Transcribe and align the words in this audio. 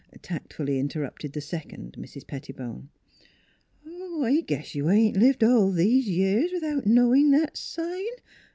"tactfully 0.23 0.79
interrupted 0.79 1.31
the 1.33 1.39
second 1.41 1.93
Mrs. 1.95 2.25
Pettibone." 2.25 2.89
Oh, 3.87 4.23
I 4.23 4.41
guess 4.41 4.73
you 4.73 4.89
ain't 4.89 5.15
lived 5.17 5.43
all 5.43 5.69
these 5.71 6.09
years 6.09 6.51
without 6.51 6.87
knowin' 6.87 7.29
that 7.29 7.55
sign. 7.55 8.05